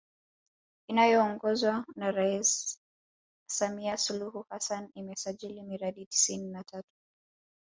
Inayoongozwa 0.89 1.85
na 1.95 2.11
Rais 2.11 2.79
Samia 3.49 3.97
Suluhu 3.97 4.45
Hassan 4.49 4.89
imesajili 4.95 5.63
miradi 5.63 6.05
tisini 6.05 6.49
na 6.51 6.63
tatu 6.63 6.89